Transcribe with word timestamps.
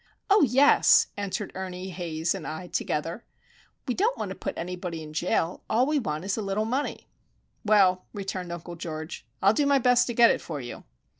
"Oh, 0.31 0.41
yes!" 0.41 1.09
answered 1.15 1.51
Ernie, 1.53 1.91
Haze, 1.91 2.33
and 2.33 2.47
I, 2.47 2.65
together. 2.65 3.23
"We 3.87 3.93
don't 3.93 4.17
want 4.17 4.29
to 4.29 4.35
put 4.35 4.57
anybody 4.57 5.03
in 5.03 5.13
jail. 5.13 5.61
All 5.69 5.85
we 5.85 5.99
want 5.99 6.25
is 6.25 6.37
a 6.37 6.41
little 6.41 6.65
money." 6.65 7.07
"Well," 7.63 8.07
returned 8.11 8.51
Uncle 8.51 8.75
George, 8.75 9.27
"I'll 9.43 9.53
do 9.53 9.67
my 9.67 9.77
best 9.77 10.07
to 10.07 10.15
get 10.15 10.31
it 10.31 10.41
for 10.41 10.59
you." 10.59 10.85